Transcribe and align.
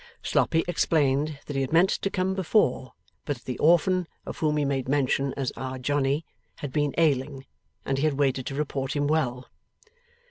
Sloppy 0.23 0.63
explained 0.67 1.37
that 1.45 1.55
he 1.55 1.61
had 1.61 1.71
meant 1.71 1.91
to 1.91 2.09
come 2.09 2.33
before, 2.33 2.93
but 3.23 3.35
that 3.37 3.45
the 3.45 3.59
Orphan 3.59 4.07
(of 4.25 4.39
whom 4.39 4.57
he 4.57 4.65
made 4.65 4.89
mention 4.89 5.31
as 5.37 5.51
Our 5.55 5.77
Johnny) 5.77 6.25
had 6.55 6.73
been 6.73 6.95
ailing, 6.97 7.45
and 7.85 7.99
he 7.99 8.05
had 8.05 8.15
waited 8.17 8.47
to 8.47 8.55
report 8.55 8.95
him 8.95 9.05
well. 9.05 9.47